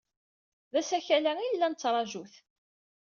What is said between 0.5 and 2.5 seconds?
D asakal-a ay nella nettṛaju-t.